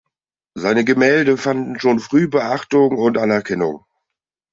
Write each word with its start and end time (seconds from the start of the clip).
Seine 0.55 0.83
Gemälde 0.83 1.37
fanden 1.37 1.79
schon 1.79 1.99
früh 1.99 2.27
Beachtung 2.27 2.97
und 2.97 3.19
Anerkennung. 3.19 3.85